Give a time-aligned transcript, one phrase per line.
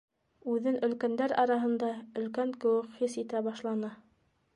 [0.53, 1.89] Үҙен өлкәндәр араһында
[2.21, 3.93] өлкән кеүек хис итә башланы.